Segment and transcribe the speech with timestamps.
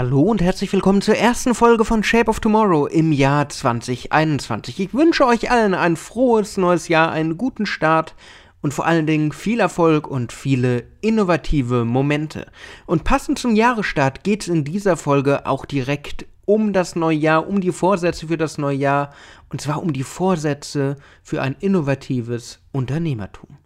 [0.00, 4.80] Hallo und herzlich willkommen zur ersten Folge von Shape of Tomorrow im Jahr 2021.
[4.80, 8.14] Ich wünsche euch allen ein frohes neues Jahr, einen guten Start
[8.62, 12.46] und vor allen Dingen viel Erfolg und viele innovative Momente.
[12.86, 17.46] Und passend zum Jahresstart geht es in dieser Folge auch direkt um das neue Jahr,
[17.46, 19.12] um die Vorsätze für das neue Jahr
[19.50, 23.58] und zwar um die Vorsätze für ein innovatives Unternehmertum.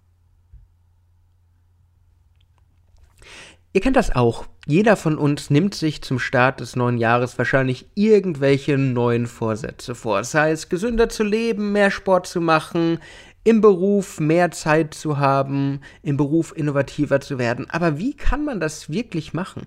[3.72, 4.46] Ihr kennt das auch.
[4.66, 10.24] Jeder von uns nimmt sich zum Start des neuen Jahres wahrscheinlich irgendwelche neuen Vorsätze vor.
[10.24, 12.98] Sei es gesünder zu leben, mehr Sport zu machen,
[13.46, 17.68] im Beruf mehr Zeit zu haben, im Beruf innovativer zu werden.
[17.68, 19.64] Aber wie kann man das wirklich machen?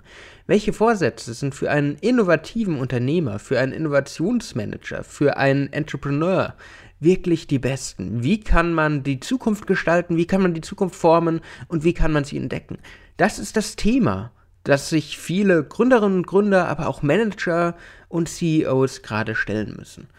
[0.47, 6.55] Welche Vorsätze sind für einen innovativen Unternehmer, für einen Innovationsmanager, für einen Entrepreneur
[6.99, 8.23] wirklich die besten?
[8.23, 10.17] Wie kann man die Zukunft gestalten?
[10.17, 11.41] Wie kann man die Zukunft formen?
[11.67, 12.79] Und wie kann man sie entdecken?
[13.17, 14.31] Das ist das Thema,
[14.67, 17.77] das sich viele Gründerinnen und Gründer, aber auch Manager
[18.09, 20.09] und CEOs gerade stellen müssen.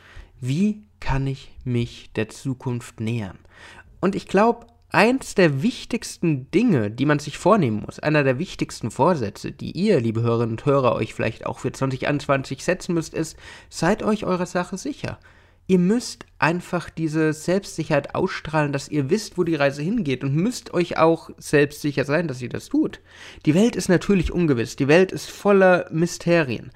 [0.41, 3.39] Wie kann ich mich der Zukunft nähern?
[4.01, 8.91] Und ich glaube, eins der wichtigsten Dinge, die man sich vornehmen muss, einer der wichtigsten
[8.91, 13.37] Vorsätze, die ihr, liebe Hörerinnen und Hörer, euch vielleicht auch für 2021 setzen müsst, ist,
[13.69, 15.19] seid euch eurer Sache sicher.
[15.71, 20.73] Ihr müsst einfach diese Selbstsicherheit ausstrahlen, dass ihr wisst, wo die Reise hingeht und müsst
[20.73, 23.01] euch auch selbstsicher sein, dass ihr das tut.
[23.45, 26.71] Die Welt ist natürlich ungewiss, die Welt ist voller Mysterien.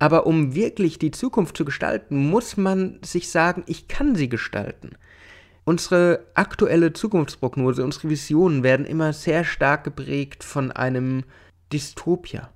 [0.00, 4.96] Aber um wirklich die Zukunft zu gestalten, muss man sich sagen, ich kann sie gestalten.
[5.62, 11.22] Unsere aktuelle Zukunftsprognose, unsere Visionen werden immer sehr stark geprägt von einem
[11.72, 12.50] Dystopia.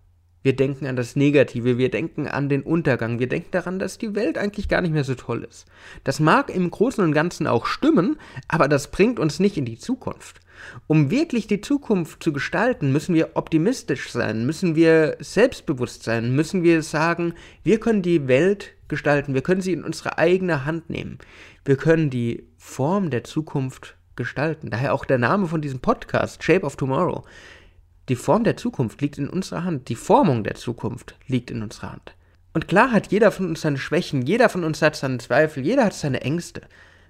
[0.47, 4.15] Wir denken an das Negative, wir denken an den Untergang, wir denken daran, dass die
[4.15, 5.67] Welt eigentlich gar nicht mehr so toll ist.
[6.05, 8.17] Das mag im Großen und Ganzen auch stimmen,
[8.47, 10.39] aber das bringt uns nicht in die Zukunft.
[10.87, 16.63] Um wirklich die Zukunft zu gestalten, müssen wir optimistisch sein, müssen wir selbstbewusst sein, müssen
[16.63, 21.19] wir sagen, wir können die Welt gestalten, wir können sie in unsere eigene Hand nehmen.
[21.65, 24.71] Wir können die Form der Zukunft gestalten.
[24.71, 27.25] Daher auch der Name von diesem Podcast, Shape of Tomorrow.
[28.09, 29.89] Die Form der Zukunft liegt in unserer Hand.
[29.89, 32.15] Die Formung der Zukunft liegt in unserer Hand.
[32.55, 35.85] Und klar hat jeder von uns seine Schwächen, jeder von uns hat seine Zweifel, jeder
[35.85, 36.63] hat seine Ängste.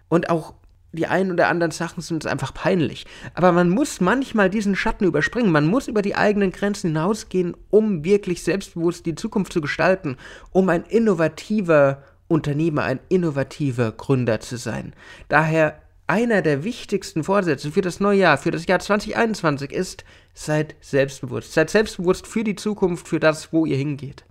[0.09, 0.55] Und auch
[0.93, 3.07] die einen oder anderen Sachen sind uns einfach peinlich.
[3.35, 5.53] Aber man muss manchmal diesen Schatten überspringen.
[5.53, 10.17] Man muss über die eigenen Grenzen hinausgehen, um wirklich selbstbewusst die Zukunft zu gestalten,
[10.51, 14.95] um ein innovativer Unternehmer, ein innovativer Gründer zu sein.
[15.29, 20.77] Daher einer der wichtigsten Vorsätze für das neue Jahr, für das Jahr 2021 ist, seid
[20.81, 21.53] selbstbewusst.
[21.53, 24.25] Seid selbstbewusst für die Zukunft, für das, wo ihr hingeht.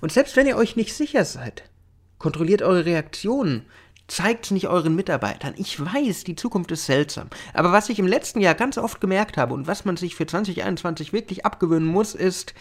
[0.00, 1.64] Und selbst wenn ihr euch nicht sicher seid,
[2.18, 3.64] kontrolliert eure Reaktionen,
[4.06, 5.54] zeigt es nicht euren Mitarbeitern.
[5.56, 7.28] Ich weiß, die Zukunft ist seltsam.
[7.52, 10.26] Aber was ich im letzten Jahr ganz oft gemerkt habe und was man sich für
[10.26, 12.54] 2021 wirklich abgewöhnen muss, ist,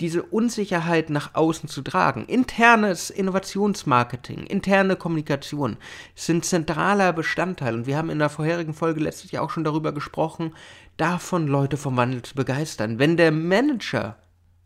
[0.00, 2.26] diese Unsicherheit nach außen zu tragen.
[2.26, 5.76] Internes Innovationsmarketing, interne Kommunikation
[6.14, 7.74] sind zentraler Bestandteil.
[7.74, 10.54] Und wir haben in der vorherigen Folge letztes Jahr auch schon darüber gesprochen,
[10.96, 12.98] davon Leute vom Wandel zu begeistern.
[12.98, 14.16] Wenn der Manager,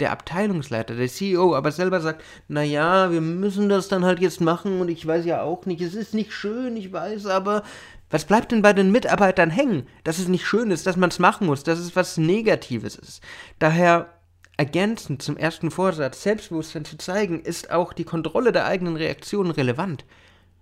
[0.00, 4.40] der Abteilungsleiter, der CEO aber selber sagt, na ja, wir müssen das dann halt jetzt
[4.40, 7.62] machen und ich weiß ja auch nicht, es ist nicht schön, ich weiß, aber
[8.08, 9.86] was bleibt denn bei den Mitarbeitern hängen?
[10.02, 13.22] Dass es nicht schön ist, dass man es machen muss, dass es was Negatives ist.
[13.60, 14.08] Daher
[14.60, 20.04] Ergänzend zum ersten Vorsatz, Selbstbewusstsein zu zeigen, ist auch die Kontrolle der eigenen Reaktionen relevant.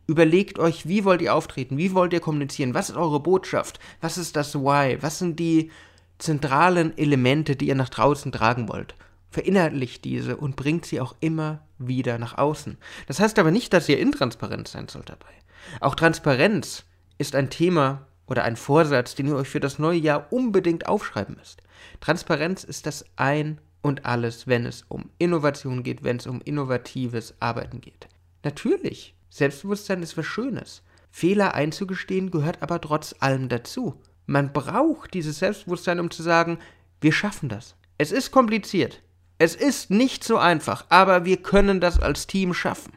[0.06, 4.16] Überlegt euch, wie wollt ihr auftreten, wie wollt ihr kommunizieren, was ist eure Botschaft, was
[4.16, 5.72] ist das Why, was sind die
[6.18, 8.94] zentralen Elemente, die ihr nach draußen tragen wollt.
[9.32, 12.78] Verinnerlicht diese und bringt sie auch immer wieder nach außen.
[13.08, 15.34] Das heißt aber nicht, dass ihr intransparent sein sollt dabei.
[15.80, 16.84] Auch Transparenz
[17.18, 21.34] ist ein Thema oder ein Vorsatz, den ihr euch für das neue Jahr unbedingt aufschreiben
[21.34, 21.64] müsst.
[21.98, 27.34] Transparenz ist das Ein und alles, wenn es um Innovation geht, wenn es um innovatives
[27.40, 28.08] Arbeiten geht.
[28.44, 30.82] Natürlich, Selbstbewusstsein ist was Schönes.
[31.10, 34.00] Fehler einzugestehen gehört aber trotz allem dazu.
[34.26, 36.58] Man braucht dieses Selbstbewusstsein, um zu sagen,
[37.00, 37.76] wir schaffen das.
[37.96, 39.02] Es ist kompliziert.
[39.38, 42.92] Es ist nicht so einfach, aber wir können das als Team schaffen.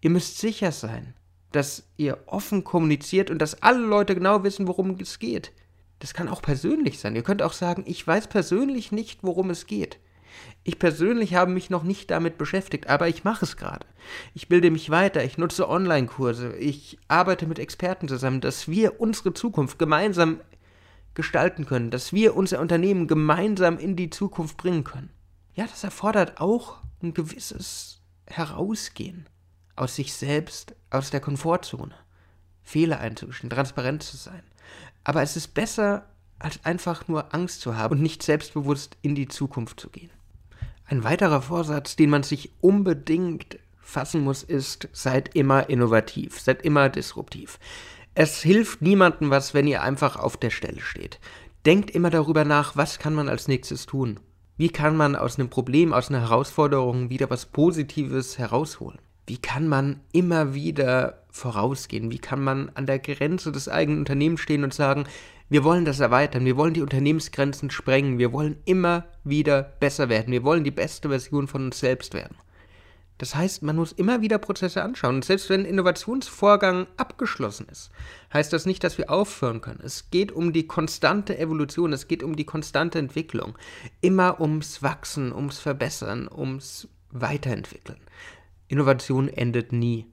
[0.00, 1.14] Ihr müsst sicher sein,
[1.50, 5.52] dass ihr offen kommuniziert und dass alle Leute genau wissen, worum es geht.
[5.98, 7.16] Das kann auch persönlich sein.
[7.16, 9.98] Ihr könnt auch sagen, ich weiß persönlich nicht, worum es geht.
[10.62, 13.86] Ich persönlich habe mich noch nicht damit beschäftigt, aber ich mache es gerade.
[14.32, 19.34] Ich bilde mich weiter, ich nutze Online-Kurse, ich arbeite mit Experten zusammen, dass wir unsere
[19.34, 20.40] Zukunft gemeinsam
[21.12, 25.10] gestalten können, dass wir unser Unternehmen gemeinsam in die Zukunft bringen können.
[25.54, 29.28] Ja, das erfordert auch ein gewisses Herausgehen
[29.76, 31.94] aus sich selbst, aus der Komfortzone,
[32.62, 34.42] Fehler einzugestehen, transparent zu sein.
[35.04, 36.08] Aber es ist besser,
[36.38, 40.10] als einfach nur Angst zu haben und nicht selbstbewusst in die Zukunft zu gehen.
[40.86, 46.88] Ein weiterer Vorsatz, den man sich unbedingt fassen muss, ist, seid immer innovativ, seid immer
[46.88, 47.58] disruptiv.
[48.14, 51.18] Es hilft niemandem was, wenn ihr einfach auf der Stelle steht.
[51.66, 54.20] Denkt immer darüber nach, was kann man als nächstes tun.
[54.56, 58.98] Wie kann man aus einem Problem, aus einer Herausforderung wieder was Positives herausholen?
[59.26, 62.10] Wie kann man immer wieder vorausgehen?
[62.10, 65.06] Wie kann man an der Grenze des eigenen Unternehmens stehen und sagen,
[65.48, 70.32] wir wollen das erweitern, wir wollen die Unternehmensgrenzen sprengen, wir wollen immer wieder besser werden,
[70.32, 72.36] wir wollen die beste Version von uns selbst werden.
[73.18, 75.16] Das heißt, man muss immer wieder Prozesse anschauen.
[75.16, 77.90] Und selbst wenn ein Innovationsvorgang abgeschlossen ist,
[78.32, 79.80] heißt das nicht, dass wir aufhören können.
[79.84, 83.56] Es geht um die konstante Evolution, es geht um die konstante Entwicklung.
[84.00, 88.00] Immer ums Wachsen, ums Verbessern, ums Weiterentwickeln.
[88.66, 90.06] Innovation endet nie.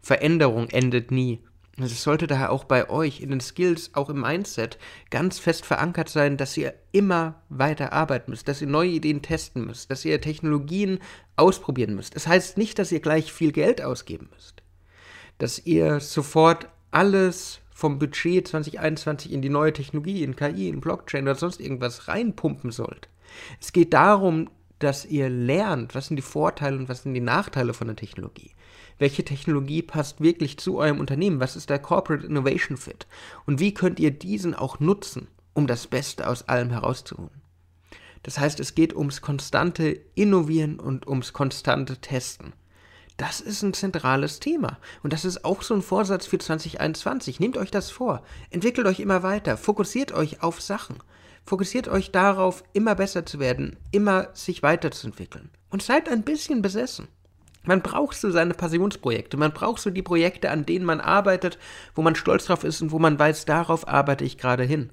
[0.00, 1.44] Veränderung endet nie.
[1.78, 4.78] Es sollte daher auch bei euch in den Skills, auch im Mindset,
[5.10, 9.66] ganz fest verankert sein, dass ihr immer weiter arbeiten müsst, dass ihr neue Ideen testen
[9.66, 11.00] müsst, dass ihr Technologien
[11.36, 12.16] ausprobieren müsst.
[12.16, 14.62] Das heißt nicht, dass ihr gleich viel Geld ausgeben müsst,
[15.36, 21.24] dass ihr sofort alles vom Budget 2021 in die neue Technologie, in KI, in Blockchain
[21.24, 23.10] oder sonst irgendwas reinpumpen sollt.
[23.60, 27.74] Es geht darum, dass ihr lernt, was sind die Vorteile und was sind die Nachteile
[27.74, 28.52] von der Technologie
[28.98, 33.06] welche Technologie passt wirklich zu eurem Unternehmen, was ist der Corporate Innovation Fit
[33.46, 37.42] und wie könnt ihr diesen auch nutzen, um das Beste aus allem herauszuholen.
[38.22, 42.54] Das heißt, es geht ums konstante Innovieren und ums konstante Testen.
[43.16, 44.78] Das ist ein zentrales Thema.
[45.02, 47.40] Und das ist auch so ein Vorsatz für 2021.
[47.40, 48.22] Nehmt euch das vor.
[48.50, 49.56] Entwickelt euch immer weiter.
[49.56, 50.96] Fokussiert euch auf Sachen.
[51.44, 55.50] Fokussiert euch darauf, immer besser zu werden, immer sich weiterzuentwickeln.
[55.70, 57.08] Und seid ein bisschen besessen.
[57.66, 61.58] Man braucht so seine Passionsprojekte, man braucht so die Projekte, an denen man arbeitet,
[61.94, 64.90] wo man stolz drauf ist und wo man weiß, darauf arbeite ich gerade hin.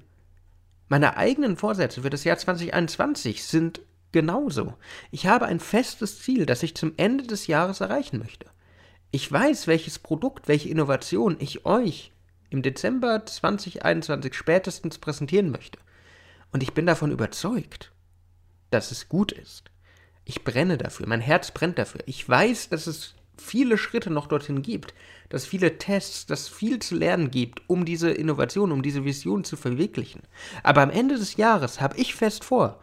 [0.88, 3.80] Meine eigenen Vorsätze für das Jahr 2021 sind
[4.12, 4.74] genauso.
[5.12, 8.46] Ich habe ein festes Ziel, das ich zum Ende des Jahres erreichen möchte.
[9.12, 12.12] Ich weiß, welches Produkt, welche Innovation ich euch
[12.50, 15.78] im Dezember 2021 spätestens präsentieren möchte.
[16.52, 17.92] Und ich bin davon überzeugt,
[18.70, 19.70] dass es gut ist.
[20.24, 22.00] Ich brenne dafür, mein Herz brennt dafür.
[22.06, 24.94] Ich weiß, dass es viele Schritte noch dorthin gibt,
[25.28, 29.56] dass viele Tests, dass viel zu lernen gibt, um diese Innovation, um diese Vision zu
[29.56, 30.22] verwirklichen.
[30.62, 32.80] Aber am Ende des Jahres habe ich fest vor,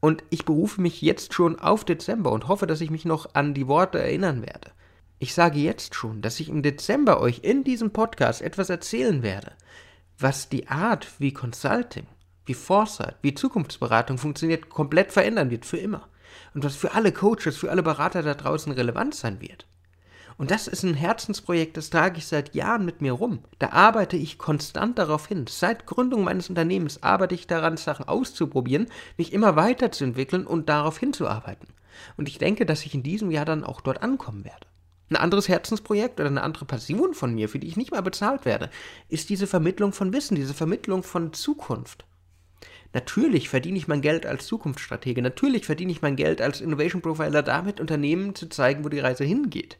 [0.00, 3.54] und ich berufe mich jetzt schon auf Dezember und hoffe, dass ich mich noch an
[3.54, 4.72] die Worte erinnern werde.
[5.20, 9.52] Ich sage jetzt schon, dass ich im Dezember euch in diesem Podcast etwas erzählen werde,
[10.18, 12.08] was die Art, wie Consulting,
[12.46, 16.08] wie Foresight, wie Zukunftsberatung funktioniert, komplett verändern wird für immer
[16.54, 19.66] und was für alle Coaches, für alle Berater da draußen relevant sein wird.
[20.38, 23.40] Und das ist ein Herzensprojekt, das trage ich seit Jahren mit mir rum.
[23.58, 25.46] Da arbeite ich konstant darauf hin.
[25.48, 31.68] Seit Gründung meines Unternehmens arbeite ich daran, Sachen auszuprobieren, mich immer weiterzuentwickeln und darauf hinzuarbeiten.
[32.16, 34.66] Und ich denke, dass ich in diesem Jahr dann auch dort ankommen werde.
[35.10, 38.46] Ein anderes Herzensprojekt oder eine andere Passion von mir, für die ich nicht mal bezahlt
[38.46, 38.70] werde,
[39.08, 42.06] ist diese Vermittlung von Wissen, diese Vermittlung von Zukunft.
[42.94, 45.22] Natürlich verdiene ich mein Geld als Zukunftsstratege.
[45.22, 49.24] Natürlich verdiene ich mein Geld als Innovation Profiler damit, Unternehmen zu zeigen, wo die Reise
[49.24, 49.78] hingeht.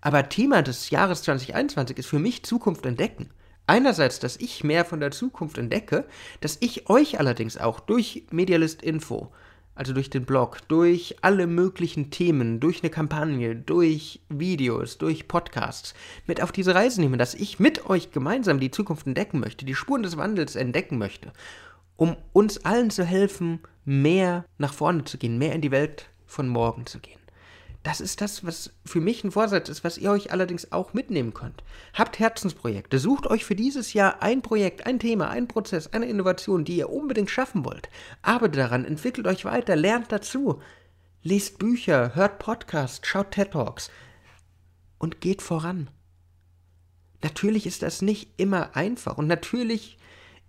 [0.00, 3.30] Aber Thema des Jahres 2021 ist für mich Zukunft entdecken.
[3.66, 6.04] Einerseits, dass ich mehr von der Zukunft entdecke,
[6.40, 9.32] dass ich euch allerdings auch durch Medialist Info,
[9.74, 15.94] also durch den Blog, durch alle möglichen Themen, durch eine Kampagne, durch Videos, durch Podcasts
[16.26, 19.74] mit auf diese Reise nehme, dass ich mit euch gemeinsam die Zukunft entdecken möchte, die
[19.74, 21.32] Spuren des Wandels entdecken möchte
[21.96, 26.48] um uns allen zu helfen, mehr nach vorne zu gehen, mehr in die Welt von
[26.48, 27.20] morgen zu gehen.
[27.84, 31.34] Das ist das, was für mich ein Vorsatz ist, was ihr euch allerdings auch mitnehmen
[31.34, 31.62] könnt.
[31.92, 36.64] Habt Herzensprojekte, sucht euch für dieses Jahr ein Projekt, ein Thema, ein Prozess, eine Innovation,
[36.64, 37.90] die ihr unbedingt schaffen wollt.
[38.22, 40.62] Arbeitet daran, entwickelt euch weiter, lernt dazu.
[41.22, 43.90] Lest Bücher, hört Podcasts, schaut TED Talks
[44.98, 45.90] und geht voran.
[47.22, 49.98] Natürlich ist das nicht immer einfach und natürlich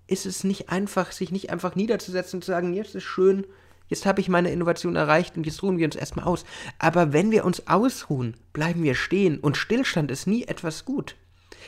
[0.07, 3.45] ist es nicht einfach, sich nicht einfach niederzusetzen und zu sagen, jetzt ist schön,
[3.87, 6.45] jetzt habe ich meine Innovation erreicht und jetzt ruhen wir uns erstmal aus.
[6.79, 11.15] Aber wenn wir uns ausruhen, bleiben wir stehen und Stillstand ist nie etwas gut.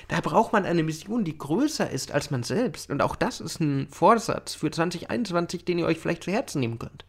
[0.08, 2.90] Da braucht man eine Mission, die größer ist als man selbst.
[2.90, 6.80] Und auch das ist ein Vorsatz für 2021, den ihr euch vielleicht zu Herzen nehmen
[6.80, 7.06] könnt.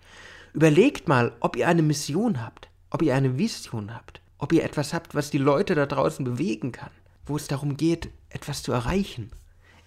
[0.55, 4.95] Überlegt mal, ob ihr eine Mission habt, ob ihr eine Vision habt, ob ihr etwas
[4.95, 6.91] habt, was die Leute da draußen bewegen kann,
[7.27, 9.31] wo es darum geht, etwas zu erreichen.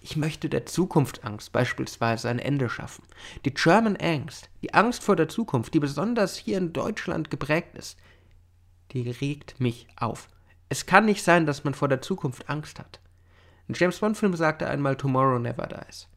[0.04, 3.04] Ich möchte der Zukunftsangst beispielsweise ein Ende schaffen.
[3.44, 7.96] Die German Angst, die Angst vor der Zukunft, die besonders hier in Deutschland geprägt ist,
[8.90, 10.28] die regt mich auf.
[10.68, 12.98] Es kann nicht sein, dass man vor der Zukunft Angst hat.
[13.68, 16.08] Ein James Bond-Film sagte einmal Tomorrow never dies.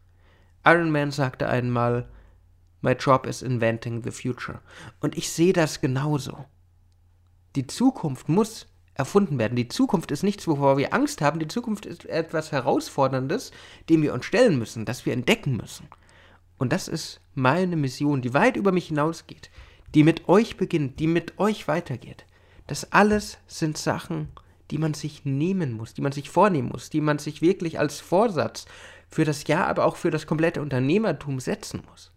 [0.66, 2.10] Iron Man sagte einmal
[2.82, 4.62] My job is inventing the future.
[5.00, 6.46] Und ich sehe das genauso.
[7.56, 8.66] Die Zukunft muss
[8.96, 9.56] erfunden werden.
[9.56, 11.40] Die Zukunft ist nichts, wovor wir Angst haben.
[11.40, 13.52] Die Zukunft ist etwas Herausforderndes,
[13.90, 15.88] dem wir uns stellen müssen, das wir entdecken müssen.
[16.58, 19.52] Und das ist meine Mission, die weit über mich hinausgeht,
[19.94, 22.26] die mit euch beginnt, die mit euch weitergeht.
[22.68, 24.30] Das alles sind Sachen,
[24.72, 28.00] die man sich nehmen muss, die man sich vornehmen muss, die man sich wirklich als
[28.00, 28.66] Vorsatz
[29.10, 32.12] für das Jahr, aber auch für das komplette Unternehmertum setzen muss.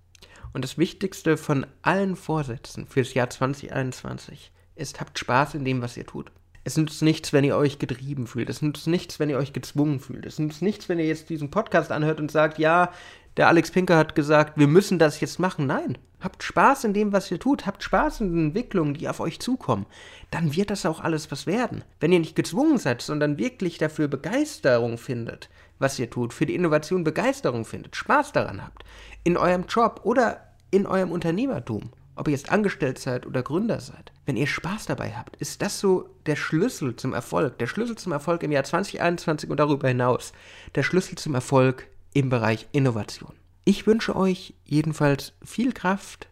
[0.52, 5.97] Und das Wichtigste von allen Vorsätzen fürs Jahr 2021 ist, habt Spaß in dem, was
[5.97, 6.32] ihr tut.
[6.64, 8.50] Es nützt nichts, wenn ihr euch getrieben fühlt.
[8.50, 10.26] Es nützt nichts, wenn ihr euch gezwungen fühlt.
[10.26, 12.90] Es nützt nichts, wenn ihr jetzt diesen Podcast anhört und sagt, ja,
[13.38, 15.66] der Alex Pinker hat gesagt, wir müssen das jetzt machen.
[15.66, 17.66] Nein, habt Spaß in dem, was ihr tut.
[17.66, 19.86] Habt Spaß in den Entwicklungen, die auf euch zukommen.
[20.32, 21.84] Dann wird das auch alles was werden.
[22.00, 25.48] Wenn ihr nicht gezwungen seid, sondern wirklich dafür Begeisterung findet,
[25.78, 28.82] was ihr tut, für die Innovation Begeisterung findet, Spaß daran habt,
[29.22, 34.12] in eurem Job oder in eurem Unternehmertum, ob ihr jetzt angestellt seid oder Gründer seid,
[34.26, 37.58] wenn ihr Spaß dabei habt, ist das so der Schlüssel zum Erfolg.
[37.58, 40.32] Der Schlüssel zum Erfolg im Jahr 2021 und darüber hinaus.
[40.75, 43.34] Der Schlüssel zum Erfolg im Bereich Innovation.
[43.64, 46.28] Ich wünsche euch jedenfalls viel Kraft,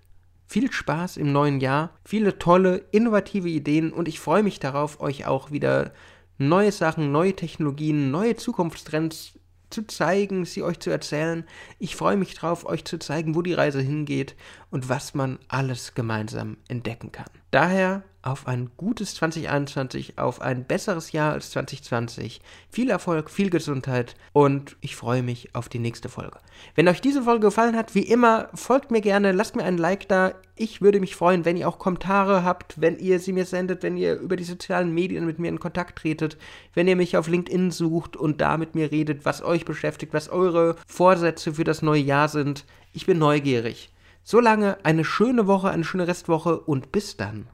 [0.46, 5.26] viel Spaß im neuen Jahr, viele tolle, innovative Ideen und ich freue mich darauf, euch
[5.26, 5.92] auch wieder
[6.38, 9.34] neue Sachen, neue Technologien, neue Zukunftstrends
[9.70, 11.44] zu zeigen, sie euch zu erzählen.
[11.78, 14.36] Ich freue mich darauf, euch zu zeigen, wo die Reise hingeht
[14.70, 17.30] und was man alles gemeinsam entdecken kann.
[17.50, 22.40] Daher auf ein gutes 2021, auf ein besseres Jahr als 2020.
[22.70, 26.38] Viel Erfolg, viel Gesundheit und ich freue mich auf die nächste Folge.
[26.74, 30.08] Wenn euch diese Folge gefallen hat, wie immer, folgt mir gerne, lasst mir ein Like
[30.08, 30.34] da.
[30.56, 33.96] Ich würde mich freuen, wenn ihr auch Kommentare habt, wenn ihr sie mir sendet, wenn
[33.96, 36.36] ihr über die sozialen Medien mit mir in Kontakt tretet,
[36.74, 40.28] wenn ihr mich auf LinkedIn sucht und da mit mir redet, was euch beschäftigt, was
[40.28, 42.64] eure Vorsätze für das neue Jahr sind.
[42.92, 43.90] Ich bin neugierig.
[44.28, 47.46] Solange eine schöne Woche, eine schöne Restwoche und bis dann.